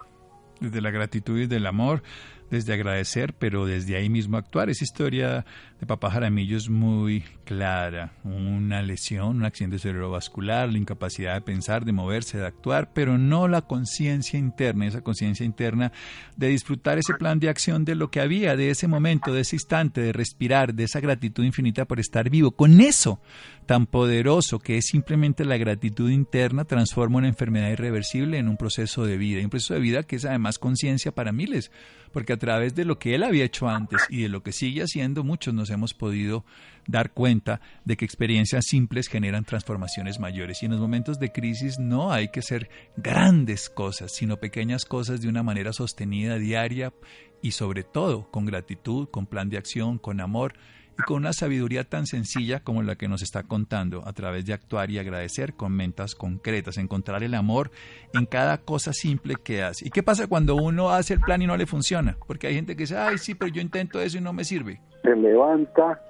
[0.61, 2.03] Desde la gratitud y del amor
[2.51, 4.71] desde agradecer, pero desde ahí mismo actuar.
[4.71, 5.45] Esa historia
[5.81, 8.13] de papá Jaramillo es muy clara.
[8.25, 13.47] Una lesión, un accidente cerebrovascular, la incapacidad de pensar, de moverse, de actuar, pero no
[13.47, 15.93] la conciencia interna, esa conciencia interna
[16.37, 19.57] de disfrutar ese plan de acción de lo que había, de ese momento, de ese
[19.57, 22.51] instante, de respirar, de esa gratitud infinita por estar vivo.
[22.51, 23.21] Con eso
[23.67, 29.05] tan poderoso que es simplemente la gratitud interna, transforma una enfermedad irreversible en un proceso
[29.05, 29.41] de vida.
[29.41, 31.71] Y un proceso de vida que es además conciencia para miles
[32.13, 34.83] porque a través de lo que él había hecho antes y de lo que sigue
[34.83, 36.45] haciendo, muchos hemos podido
[36.87, 40.63] dar cuenta de que experiencias simples generan transformaciones mayores.
[40.63, 45.21] Y en los momentos de crisis no hay que ser grandes cosas, sino pequeñas cosas
[45.21, 46.93] de una manera sostenida, diaria
[47.43, 50.55] y sobre todo con gratitud, con plan de acción, con amor
[51.07, 54.91] con una sabiduría tan sencilla como la que nos está contando, a través de actuar
[54.91, 57.71] y agradecer con mentas concretas, encontrar el amor
[58.15, 59.87] en cada cosa simple que hace.
[59.87, 62.17] ¿Y qué pasa cuando uno hace el plan y no le funciona?
[62.27, 64.81] Porque hay gente que dice, ay, sí, pero yo intento eso y no me sirve.
[65.03, 66.01] Se levanta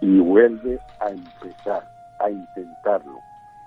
[0.00, 1.84] y vuelve a empezar,
[2.20, 3.18] a intentarlo.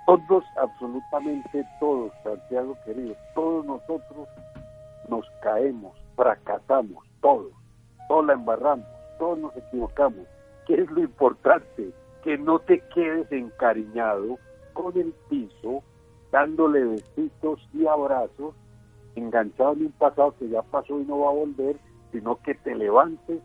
[0.05, 4.27] Todos, absolutamente todos, Santiago querido, todos nosotros
[5.09, 7.51] nos caemos, fracasamos, todos,
[8.07, 8.85] todos la embarramos,
[9.19, 10.25] todos nos equivocamos
[10.67, 11.91] ¿Qué es lo importante?
[12.23, 14.37] Que no te quedes encariñado
[14.73, 15.81] con el piso,
[16.29, 18.53] dándole besitos y abrazos,
[19.15, 21.77] enganchado en un pasado que ya pasó y no va a volver,
[22.11, 23.39] sino que te levantes,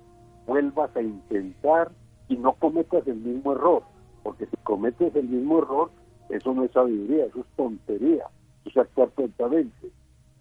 [0.49, 1.93] vuelvas a intentar
[2.29, 3.85] y no cometas el mismo error,
[4.25, 5.91] porque si cometes el mismo error,
[6.29, 8.27] eso no es sabiduría, eso es tontería,
[8.65, 9.93] eso es actuar tontamente.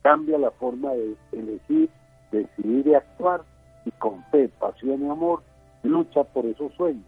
[0.01, 1.91] Cambia la forma de elegir,
[2.31, 3.43] decidir y actuar
[3.85, 5.43] y con fe, pasión y amor
[5.83, 7.05] lucha por esos sueños.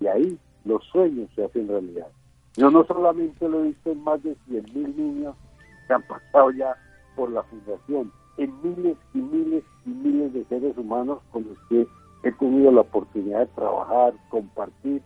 [0.00, 2.08] Y ahí los sueños se hacen realidad.
[2.56, 5.36] Yo no solamente lo he visto en más de 100.000 niños
[5.86, 6.76] que han pasado ya
[7.16, 11.86] por la fundación, en miles y miles y miles de seres humanos con los que
[12.22, 15.02] he tenido la oportunidad de trabajar, compartir.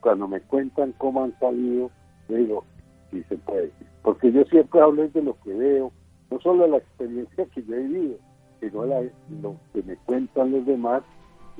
[0.00, 1.90] Cuando me cuentan cómo han salido,
[2.28, 2.64] yo digo,
[3.10, 3.70] sí se puede.
[4.02, 5.92] Porque yo siempre hablo de lo que veo,
[6.30, 8.16] no solo la experiencia que yo he vivido,
[8.60, 11.02] sino lo que me cuentan los demás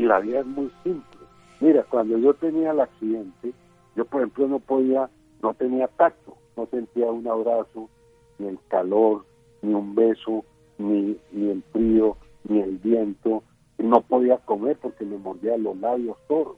[0.01, 1.21] y la vida es muy simple.
[1.61, 3.53] Mira, cuando yo tenía el accidente,
[3.95, 5.11] yo por ejemplo no podía,
[5.43, 7.91] no tenía tacto, no sentía un abrazo,
[8.39, 9.27] ni el calor,
[9.61, 10.43] ni un beso,
[10.79, 13.43] ni, ni el frío, ni el viento,
[13.77, 16.57] no podía comer porque me mordía los labios todos.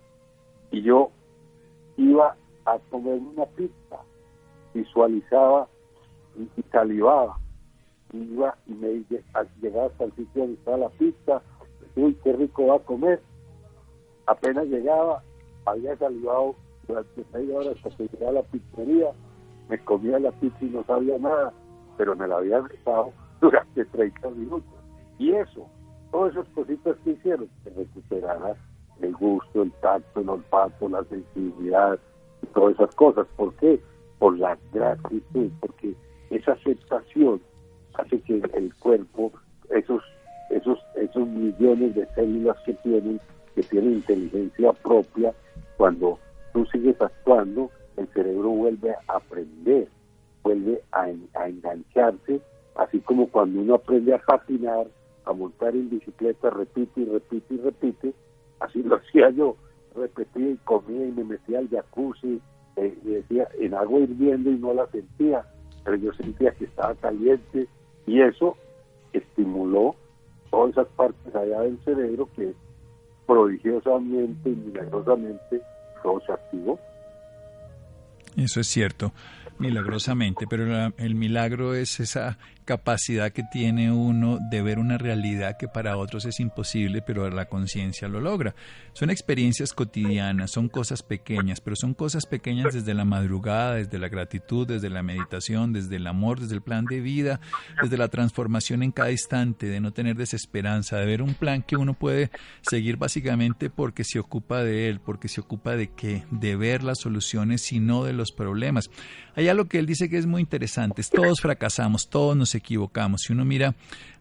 [0.70, 1.10] Y yo
[1.96, 3.98] iba a comer una pizza,
[4.72, 5.66] visualizaba
[6.36, 7.40] y, salivaba.
[8.12, 9.04] iba y me
[9.60, 11.42] llegaba hasta el sitio donde estaba la pizza,
[11.96, 13.20] uy, qué rico va a comer.
[14.26, 15.22] Apenas llegaba,
[15.66, 16.54] había salivado
[16.86, 19.10] durante media hora hasta que llegaba a la pizzería,
[19.68, 21.52] me comía la pizza y no sabía nada,
[21.96, 24.74] pero me la había dejado durante 30 minutos.
[25.18, 25.66] Y eso,
[26.10, 28.56] todas esas cositas que hicieron, que recuperara
[29.00, 31.98] el gusto, el tacto, el olfato, la sensibilidad,
[32.42, 33.26] y todas esas cosas.
[33.36, 33.80] ¿Por qué?
[34.18, 35.94] Por la gratitud, porque
[36.30, 37.40] esa aceptación
[37.94, 39.32] hace que el cuerpo,
[39.70, 40.02] esos,
[40.50, 43.20] esos, esos millones de células que tienen,
[43.54, 45.32] que tienen inteligencia propia,
[45.76, 46.18] cuando
[46.52, 49.88] tú sigues actuando, el cerebro vuelve a aprender,
[50.42, 52.40] vuelve a, a engancharse,
[52.76, 54.86] así como cuando uno aprende a patinar,
[55.24, 58.14] a montar en bicicleta, repite y repite y repite,
[58.60, 59.56] así lo hacía yo,
[59.94, 62.40] repetía y comía y me metía al jacuzzi,
[62.76, 65.44] eh, y decía en agua hirviendo y no la sentía,
[65.84, 67.68] pero yo sentía que estaba caliente
[68.06, 68.56] y eso
[69.12, 69.94] estimuló
[70.50, 72.54] todas esas partes allá del cerebro que
[73.32, 75.62] prodigiosamente y milagrosamente
[76.02, 76.78] todo se activó.
[78.36, 79.12] Eso es cierto
[79.58, 85.68] milagrosamente, pero el milagro es esa capacidad que tiene uno de ver una realidad que
[85.68, 88.54] para otros es imposible, pero la conciencia lo logra.
[88.92, 94.08] Son experiencias cotidianas, son cosas pequeñas, pero son cosas pequeñas desde la madrugada, desde la
[94.08, 97.40] gratitud, desde la meditación, desde el amor, desde el plan de vida,
[97.82, 101.76] desde la transformación en cada instante, de no tener desesperanza, de ver un plan que
[101.76, 102.30] uno puede
[102.62, 107.00] seguir básicamente porque se ocupa de él, porque se ocupa de qué, de ver las
[107.00, 108.90] soluciones y no de los problemas.
[109.34, 113.22] Hay algo que él dice que es muy interesante, todos fracasamos, todos nos equivocamos.
[113.22, 113.74] Si uno mira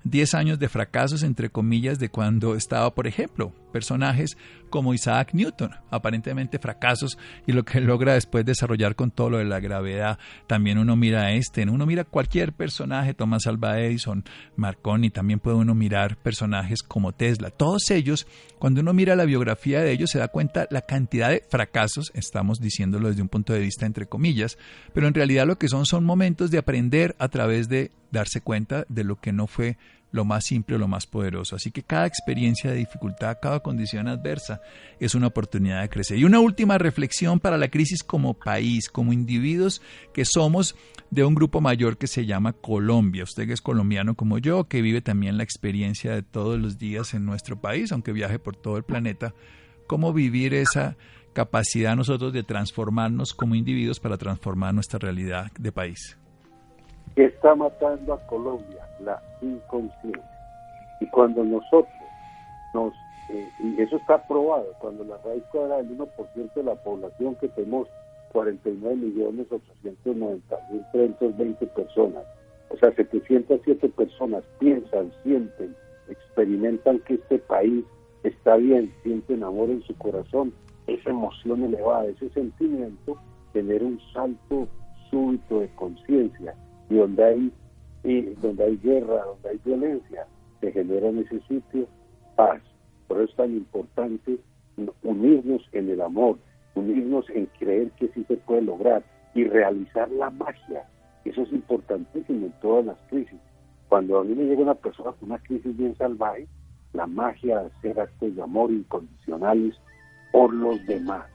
[0.04, 4.38] 10 años de fracasos, entre comillas, de cuando estaba, por ejemplo, personajes
[4.70, 9.46] como Isaac Newton, aparentemente fracasos, y lo que logra después desarrollar con todo lo de
[9.46, 10.18] la gravedad.
[10.48, 14.24] También uno mira a este, uno mira cualquier personaje, Thomas Alva Edison,
[14.56, 17.50] Marconi, también puede uno mirar personajes como Tesla.
[17.50, 18.28] Todos ellos,
[18.60, 22.60] cuando uno mira la biografía de ellos, se da cuenta la cantidad de fracasos, estamos
[22.60, 24.58] diciéndolo desde un punto de vista entre comillas,
[24.94, 28.86] pero en realidad lo que son son momentos de aprender a través de darse cuenta
[28.90, 29.78] de lo que no fue
[30.12, 31.56] lo más simple o lo más poderoso.
[31.56, 34.62] Así que cada experiencia de dificultad, cada condición adversa
[35.00, 36.18] es una oportunidad de crecer.
[36.18, 39.82] Y una última reflexión para la crisis como país, como individuos
[40.14, 40.76] que somos
[41.10, 43.24] de un grupo mayor que se llama Colombia.
[43.24, 47.14] Usted que es colombiano como yo, que vive también la experiencia de todos los días
[47.14, 49.34] en nuestro país, aunque viaje por todo el planeta,
[49.88, 50.98] cómo vivir esa
[51.34, 56.18] capacidad nosotros de transformarnos como individuos para transformar nuestra realidad de país.
[57.16, 58.88] ¿Qué está matando a Colombia?
[59.02, 60.24] La inconsciencia.
[61.02, 61.94] Y cuando nosotros
[62.74, 62.94] nos,
[63.30, 67.50] eh, y eso está probado, cuando la raíz cuadrada del 1% de la población que
[67.50, 67.90] tenemos
[68.32, 72.24] 49 millones 890 mil 320 personas,
[72.70, 75.76] o sea, 707 personas piensan, sienten,
[76.08, 77.84] experimentan que este país
[78.24, 80.54] está bien, sienten amor en su corazón,
[80.88, 83.18] esa emoción elevada, ese sentimiento,
[83.52, 84.70] tener un salto
[85.10, 86.56] súbito de conciencia
[86.92, 87.54] y donde hay
[88.42, 90.26] donde hay guerra, donde hay violencia,
[90.60, 91.88] se genera en ese sitio
[92.36, 92.62] paz.
[93.08, 94.40] Por eso es tan importante
[95.04, 96.38] unirnos en el amor,
[96.76, 99.04] unirnos en creer que sí se puede lograr
[99.36, 100.84] y realizar la magia.
[101.26, 103.40] Eso es importantísimo en todas las crisis.
[103.88, 106.48] Cuando a mí me llega una persona con una crisis bien salvaje,
[106.94, 109.76] la magia de hacer actos de amor incondicionales
[110.32, 111.26] por los demás.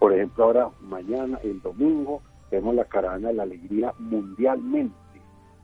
[0.00, 2.22] Por ejemplo, ahora mañana, el domingo,
[2.52, 4.94] tenemos la caravana de la alegría mundialmente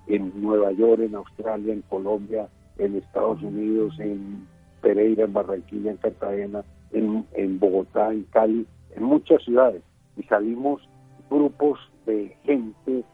[0.07, 2.48] en Nueva York, en Australia, en Colombia,
[2.79, 4.48] en Estados Unidos, en
[4.81, 9.83] Pereira, en Barranquilla, en Cartagena, en, Bogotá, en Cali, en muchas ciudades.
[10.16, 10.81] Y salimos
[11.29, 13.05] grupos de gente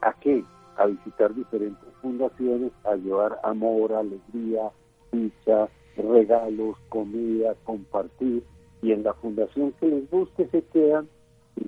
[0.00, 0.42] a qué?
[0.78, 4.70] A visitar diferentes fundaciones, a llevar amor, alegría,
[5.12, 8.42] dicha, regalos, comida, compartir.
[8.80, 11.06] Y en la fundación que les guste se quedan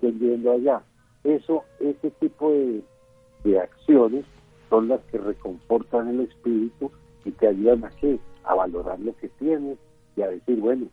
[0.01, 0.83] vendiendo allá.
[1.24, 4.24] Eso, ese tipo de, acciones
[4.68, 6.90] son las que reconfortan el espíritu
[7.24, 8.18] y te ayudan a qué?
[8.44, 9.78] A valorar lo que tienes
[10.16, 10.87] y a decir, bueno,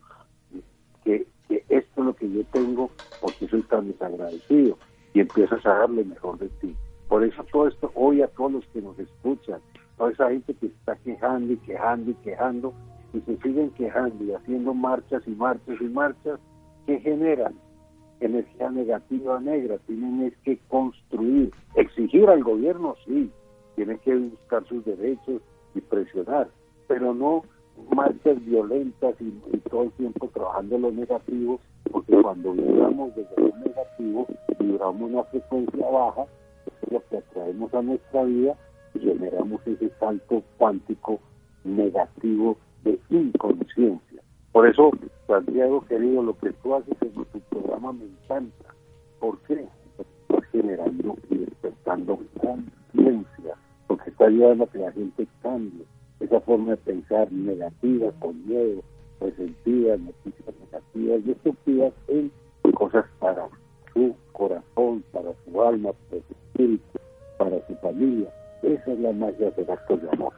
[1.04, 4.78] que, que esto es lo que yo tengo porque soy tan desagradecido
[5.14, 6.74] y empiezas a darle mejor de ti.
[7.08, 9.60] Por eso todo esto, hoy a todos los que nos escuchan,
[9.96, 12.74] toda esa gente que está quejando y quejando y quejando,
[13.14, 16.38] y se siguen quejando y haciendo marchas y marchas y marchas,
[16.86, 17.54] ¿qué generan?
[18.20, 23.30] Energía negativa negra, tienen es que construir, exigir al gobierno, sí,
[23.76, 25.40] tienen que buscar sus derechos
[25.74, 26.48] y presionar,
[26.88, 27.44] pero no
[27.94, 29.30] marchas violentas y,
[29.70, 31.60] todo el tiempo trabajando lo negativo,
[31.92, 34.26] porque cuando vibramos desde lo negativo,
[34.58, 36.24] vibramos una frecuencia baja,
[36.82, 38.56] es lo que atraemos a nuestra vida
[38.94, 41.20] y generamos ese salto cuántico
[41.64, 44.22] negativo de inconsciencia.
[44.52, 44.90] Por eso,
[45.26, 48.74] Santiago querido, lo que tú haces en tu programa me encanta.
[49.20, 49.66] ¿Por qué?
[49.96, 53.54] Porque estás generando y despertando conciencia,
[53.86, 55.84] porque está ayudando a que la gente cambie
[56.20, 58.82] esa forma de pensar negativa, con miedo,
[59.20, 62.32] resentida, noticias negativas y estúpidas en
[62.74, 63.48] cosas para
[63.92, 66.98] su corazón, para su alma, para su espíritu,
[67.38, 68.32] para su familia.
[68.62, 70.32] Esa es la magia de actos de amor.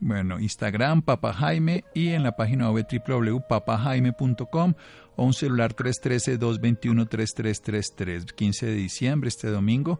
[0.00, 4.74] Bueno, Instagram, Papa Jaime, y en la página web www.papajaime.com
[5.16, 8.32] o un celular 313-221-3333.
[8.32, 9.98] 15 de diciembre, este domingo,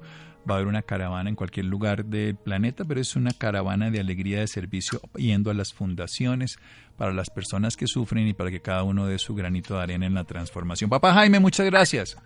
[0.49, 3.99] va a haber una caravana en cualquier lugar del planeta, pero es una caravana de
[4.01, 6.59] alegría de servicio yendo a las fundaciones
[6.99, 10.05] para las personas que sufren y para que cada uno dé su granito de arena
[10.05, 10.91] en la transformación.
[10.91, 12.19] Papa Jaime, muchas gracias.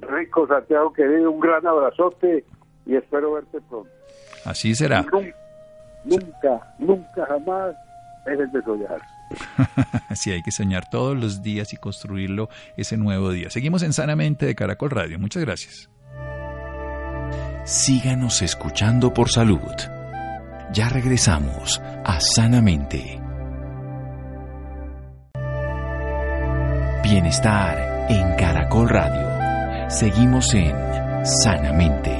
[0.00, 2.44] Rico Santiago querido, un gran abrazote
[2.86, 3.90] y espero verte pronto.
[4.44, 5.04] Así será.
[6.04, 7.74] Nunca, nunca, jamás
[8.26, 9.00] dejes de soñar.
[10.14, 13.50] sí, hay que soñar todos los días y construirlo ese nuevo día.
[13.50, 15.18] Seguimos en Sanamente de Caracol Radio.
[15.18, 15.90] Muchas gracias.
[17.64, 19.58] Síganos escuchando por salud.
[20.72, 23.20] Ya regresamos a Sanamente.
[27.02, 29.33] Bienestar en Caracol Radio.
[29.94, 30.74] Seguimos en
[31.24, 32.10] Sanamente.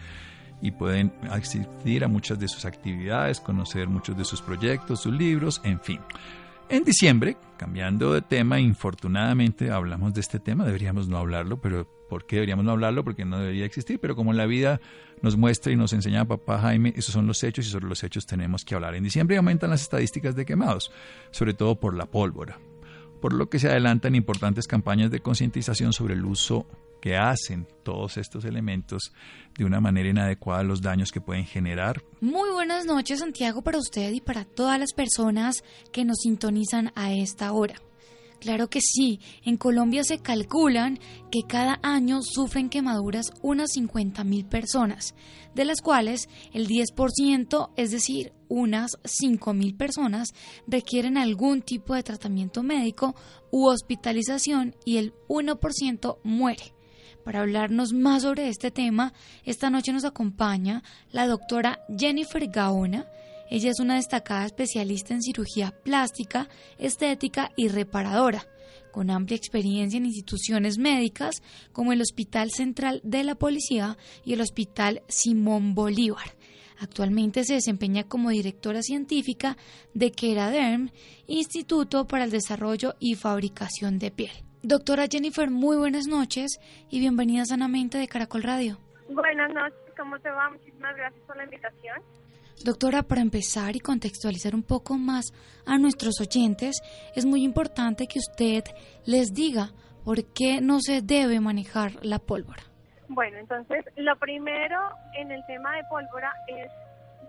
[0.62, 5.62] y pueden asistir a muchas de sus actividades, conocer muchos de sus proyectos, sus libros,
[5.64, 6.00] en fin.
[6.70, 12.26] En diciembre, cambiando de tema, infortunadamente hablamos de este tema, deberíamos no hablarlo, pero ¿por
[12.26, 13.04] qué deberíamos no hablarlo?
[13.04, 14.82] Porque no debería existir, pero como la vida
[15.22, 18.26] nos muestra y nos enseña papá Jaime, esos son los hechos y sobre los hechos
[18.26, 18.96] tenemos que hablar.
[18.96, 20.92] En diciembre aumentan las estadísticas de quemados,
[21.32, 22.60] sobre todo por la pólvora,
[23.22, 26.68] por lo que se adelantan importantes campañas de concientización sobre el uso
[27.02, 29.14] que hacen todos estos elementos
[29.58, 32.04] de una manera inadecuada los daños que pueden generar.
[32.22, 37.14] Muy buenas noches Santiago para usted y para todas las personas que nos sintonizan a
[37.14, 37.76] esta hora.
[38.40, 41.00] Claro que sí, en Colombia se calculan
[41.32, 45.16] que cada año sufren quemaduras unas 50.000 personas,
[45.56, 50.34] de las cuales el 10%, es decir, unas 5.000 personas,
[50.68, 53.16] requieren algún tipo de tratamiento médico
[53.52, 56.74] u hospitalización y el 1% muere.
[57.28, 59.14] Para hablarnos más sobre este tema,
[59.44, 63.06] esta noche nos acompaña la doctora Jennifer Gaona.
[63.50, 68.44] Ella es una destacada especialista en cirugía plástica, estética y reparadora,
[68.92, 71.42] con amplia experiencia en instituciones médicas
[71.72, 76.36] como el Hospital Central de la Policía y el Hospital Simón Bolívar.
[76.80, 79.58] Actualmente se desempeña como directora científica
[79.94, 80.92] de Keraderm,
[81.26, 84.32] Instituto para el Desarrollo y Fabricación de Piel.
[84.62, 88.78] Doctora Jennifer, muy buenas noches y bienvenida sanamente de Caracol Radio.
[89.10, 90.50] Buenas noches, ¿cómo te va?
[90.50, 92.02] Muchísimas gracias por la invitación.
[92.64, 95.32] Doctora, para empezar y contextualizar un poco más
[95.66, 96.82] a nuestros oyentes,
[97.16, 98.64] es muy importante que usted
[99.06, 99.70] les diga
[100.04, 102.64] por qué no se debe manejar la pólvora.
[103.10, 104.80] Bueno, entonces lo primero
[105.18, 106.72] en el tema de pólvora es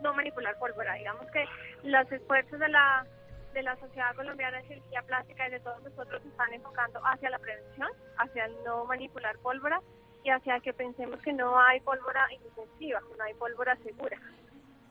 [0.02, 0.94] no manipular pólvora.
[0.94, 1.44] Digamos que
[1.84, 3.06] los esfuerzos de la
[3.54, 7.30] de la Sociedad Colombiana de Cirugía Plástica y de todos nosotros se están enfocando hacia
[7.30, 9.80] la prevención, hacia no manipular pólvora
[10.22, 14.18] y hacia que pensemos que no hay pólvora inofensiva, que no hay pólvora segura.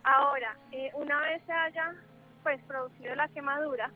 [0.04, 1.94] Ahora, eh, una vez se haya
[2.44, 3.92] pues producido la quemadura,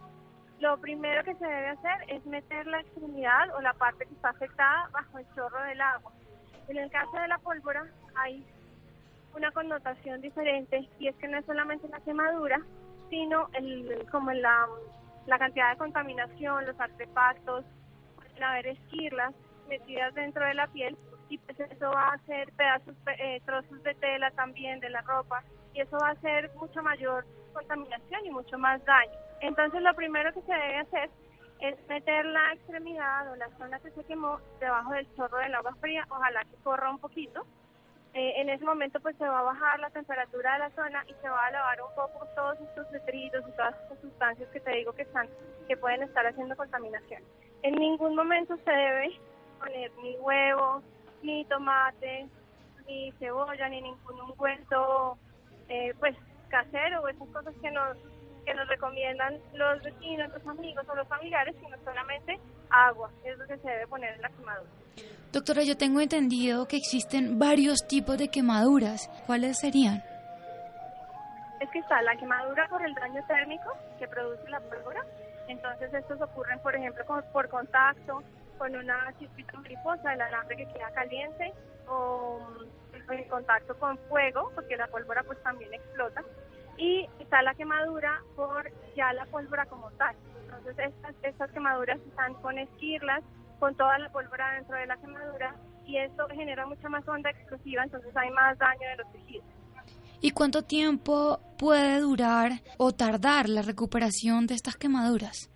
[0.60, 4.30] lo primero que se debe hacer es meter la extremidad o la parte que está
[4.30, 6.12] afectada bajo el chorro del agua.
[6.68, 7.86] En el caso de la pólvora
[8.16, 8.45] hay
[9.36, 12.62] una connotación diferente y es que no es solamente la quemadura,
[13.10, 14.68] sino el, como la,
[15.26, 17.66] la cantidad de contaminación, los artefactos,
[18.16, 19.34] pueden haber esquirlas
[19.68, 20.95] metidas dentro de la piel
[21.30, 25.43] y pues eso va a hacer pedazos, eh, trozos de tela también de la ropa
[25.74, 29.13] y eso va a hacer mucho mayor contaminación y mucho más daño.
[29.41, 31.09] Entonces lo primero que se debe hacer
[31.59, 35.76] es meter la extremidad o la zona que se quemó debajo del chorro del agua
[35.80, 37.45] fría, ojalá que corra un poquito.
[38.13, 41.13] Eh, en ese momento pues se va a bajar la temperatura de la zona y
[41.22, 44.72] se va a lavar un poco todos estos detritos y todas estas sustancias que te
[44.72, 45.30] digo que están
[45.67, 47.24] que pueden estar haciendo contaminación.
[47.63, 49.17] En ningún momento se debe
[49.59, 50.82] poner ni huevo,
[51.22, 52.28] ni tomate,
[52.86, 55.17] ni cebolla, ni ningún ungüento
[55.72, 56.15] eh, pues
[56.49, 57.97] casero o esas cosas que nos
[58.45, 62.39] que nos recomiendan los vecinos, los amigos o los familiares, sino solamente
[62.72, 64.69] agua, es lo que se debe poner en la quemadura.
[65.32, 69.09] Doctora, yo tengo entendido que existen varios tipos de quemaduras.
[69.28, 70.03] ¿Cuáles serían?
[71.61, 75.05] Es que está la quemadura por el daño térmico que produce la pólvora.
[75.47, 78.24] Entonces estos ocurren, por ejemplo, por contacto
[78.57, 81.53] con una chispita mariposa del alambre que queda caliente
[81.88, 82.39] o
[83.10, 86.24] en contacto con fuego, porque la pólvora pues también explota
[86.78, 90.16] y está la quemadura por ya la pólvora como tal.
[90.43, 93.24] Entonces estas, estas quemaduras están con esquirlas,
[93.60, 97.84] con toda la pólvora dentro de la quemadura y esto genera mucha más onda explosiva,
[97.84, 99.45] entonces hay más daño de los tejidos.
[100.22, 105.49] ¿Y cuánto tiempo puede durar o tardar la recuperación de estas quemaduras?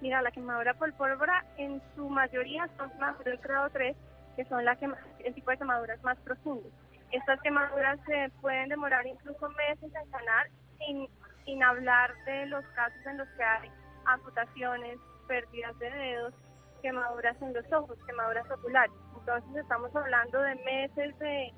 [0.00, 3.96] Mira, la quemadura por pólvora en su mayoría son más del grado 3,
[4.36, 4.76] que son la
[5.20, 6.72] el tipo de quemaduras más profundas.
[7.10, 11.08] Estas quemaduras se pueden demorar incluso meses en sanar, sin,
[11.44, 13.70] sin hablar de los casos en los que hay
[14.06, 16.34] amputaciones, pérdidas de dedos,
[16.80, 18.92] quemaduras en los ojos, quemaduras oculares.
[19.18, 21.52] Entonces estamos hablando de meses de,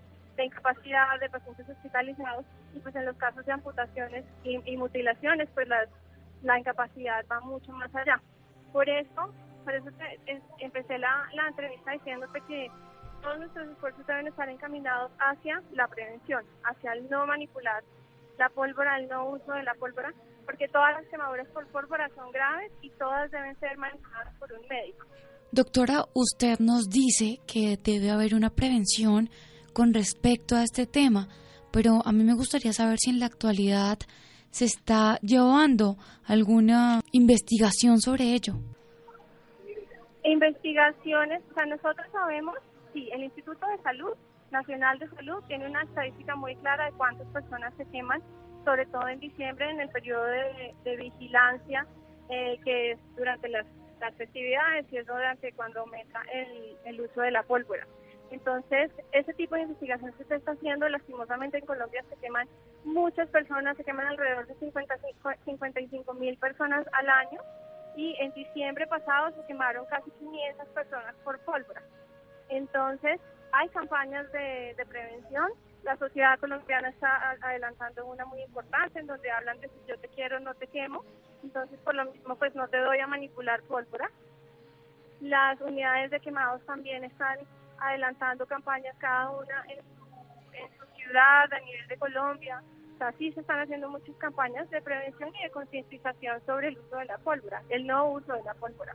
[0.44, 2.44] incapacidad de pacientes hospitalizados
[2.74, 5.68] y pues en los casos de amputaciones y, mutilaciones pues
[6.42, 8.20] la incapacidad va mucho más allá.
[8.72, 9.32] Por eso,
[9.64, 9.88] por eso
[10.58, 12.68] empecé la, la entrevista diciéndote que
[13.22, 17.82] todos nuestros esfuerzos deben estar encaminados hacia la prevención, hacia el no manipular
[18.38, 20.12] la pólvora, el no uso de la pólvora,
[20.44, 24.66] porque todas las quemaduras por pólvora son graves y todas deben ser manejadas por un
[24.68, 25.06] médico.
[25.52, 29.30] Doctora, usted nos dice que debe haber una prevención
[29.72, 31.28] con respecto a este tema,
[31.72, 33.98] pero a mí me gustaría saber si en la actualidad
[34.50, 38.54] se está llevando alguna investigación sobre ello.
[40.24, 42.56] Investigaciones, o sea, nosotros sabemos
[42.94, 44.14] sí, el Instituto de Salud,
[44.50, 48.22] Nacional de Salud, tiene una estadística muy clara de cuántas personas se queman,
[48.64, 51.86] sobre todo en diciembre, en el periodo de, vigilancia,
[52.30, 53.66] eh, que es durante las,
[54.18, 56.20] festividades y es durante cuando aumenta
[56.84, 57.86] el, uso de la pólvora.
[58.30, 62.46] Entonces, ese tipo de investigación que se está haciendo, lastimosamente en Colombia se queman
[62.84, 67.40] muchas personas, se queman alrededor de 55 mil personas al año
[67.96, 71.82] y en diciembre pasado se quemaron casi 500 personas por pólvora.
[72.48, 73.20] Entonces,
[73.52, 75.50] hay campañas de, prevención.
[75.82, 80.08] La sociedad colombiana está adelantando una muy importante en donde hablan de si yo te
[80.08, 81.04] quiero no te quemo.
[81.42, 84.10] Entonces, por lo mismo, pues no te doy a manipular pólvora.
[85.20, 87.38] Las unidades de quemados también están
[87.78, 89.78] adelantando campañas cada una en,
[90.78, 92.62] su ciudad, a nivel de Colombia.
[92.94, 96.78] O sea, sí se están haciendo muchas campañas de prevención y de concientización sobre el
[96.78, 98.94] uso de la pólvora, el no uso de la pólvora.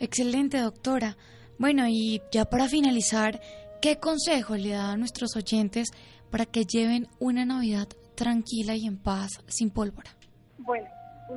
[0.00, 1.16] Excelente, doctora.
[1.58, 3.40] Bueno, y ya para finalizar,
[3.80, 5.90] ¿qué consejo le da a nuestros oyentes
[6.30, 10.10] para que lleven una Navidad tranquila y en paz, sin pólvora?
[10.58, 10.88] Bueno,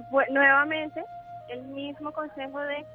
[0.10, 1.04] pues, nuevamente,
[1.50, 2.86] el mismo consejo de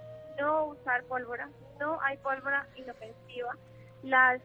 [0.40, 1.48] no usar pólvora.
[1.78, 3.54] No hay pólvora inofensiva.
[4.02, 4.40] Las,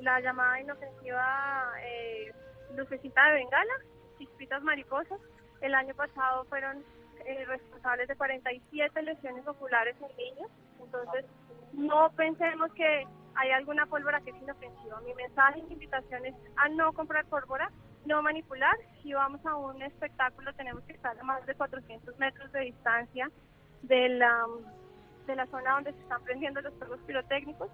[0.00, 2.32] la llamada inofensiva eh,
[2.76, 3.74] lucecita de bengala,
[4.20, 5.18] chispitas mariposas.
[5.62, 6.84] El año pasado fueron
[7.24, 10.50] eh, responsables de 47 lesiones oculares en niños.
[10.80, 11.24] Entonces,
[11.72, 15.00] no pensemos que hay alguna pólvora que es inofensiva.
[15.00, 17.70] Mi mensaje y invitación es a no comprar pólvora,
[18.04, 18.76] no manipular.
[19.02, 23.30] Si vamos a un espectáculo, tenemos que estar a más de 400 metros de distancia
[23.82, 24.46] de la,
[25.26, 27.70] de la zona donde se están prendiendo los fuegos pirotécnicos.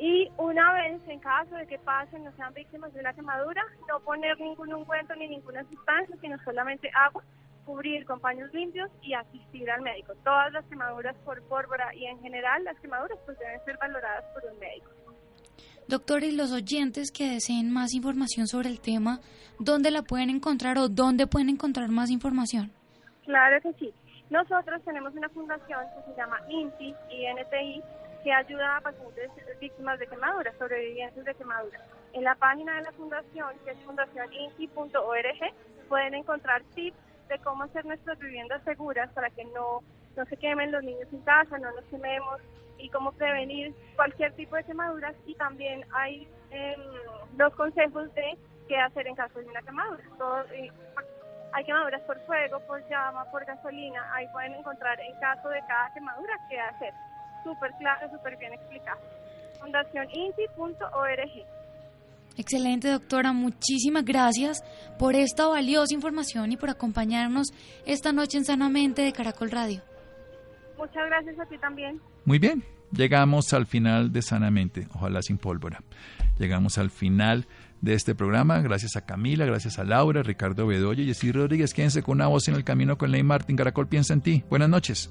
[0.00, 4.00] Y una vez, en caso de que pasen, no sean víctimas de la quemadura, no
[4.00, 7.22] poner ningún ungüento ni ninguna sustancia, sino solamente agua
[7.66, 10.14] cubrir con paños limpios y asistir al médico.
[10.24, 14.42] Todas las quemaduras por pólvora y en general las quemaduras pues deben ser valoradas por
[14.50, 14.90] un médico.
[15.86, 19.20] Doctor, y los oyentes que deseen más información sobre el tema,
[19.58, 22.72] ¿dónde la pueden encontrar o dónde pueden encontrar más información?
[23.24, 23.92] Claro que sí.
[24.30, 27.82] Nosotros tenemos una fundación que se llama INTI, INTI,
[28.22, 31.82] que ayuda a pacientes víctimas de quemaduras, sobrevivientes de quemaduras.
[32.12, 35.54] En la página de la fundación, que es fundacioninti.org,
[35.88, 36.96] pueden encontrar tips
[37.28, 39.82] de cómo hacer nuestras viviendas seguras para que no,
[40.16, 42.40] no se quemen los niños en casa, no nos quememos
[42.78, 46.76] y cómo prevenir cualquier tipo de quemaduras y también hay eh,
[47.36, 48.36] los consejos de
[48.68, 50.02] qué hacer en caso de una quemadura.
[50.52, 50.70] Eh,
[51.52, 55.92] hay quemaduras por fuego, por llama, por gasolina, ahí pueden encontrar en caso de cada
[55.94, 56.92] quemadura qué hacer.
[57.44, 59.00] Súper claro, súper bien explicado.
[59.60, 61.46] Fundacioninti.org
[62.36, 63.32] Excelente, doctora.
[63.32, 64.62] Muchísimas gracias
[64.98, 67.48] por esta valiosa información y por acompañarnos
[67.84, 69.82] esta noche en Sanamente de Caracol Radio.
[70.78, 72.00] Muchas gracias a ti también.
[72.24, 75.82] Muy bien, llegamos al final de Sanamente, ojalá sin pólvora.
[76.38, 77.46] Llegamos al final
[77.82, 78.60] de este programa.
[78.60, 81.74] Gracias a Camila, gracias a Laura, Ricardo Bedoya y Jessy Rodríguez.
[81.74, 83.56] Quédense con una voz en el camino con Ley Martín.
[83.56, 84.44] Caracol piensa en ti.
[84.48, 85.10] Buenas noches.